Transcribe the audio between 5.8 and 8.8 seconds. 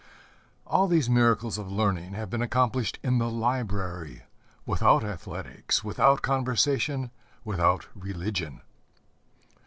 without conversation, without religion.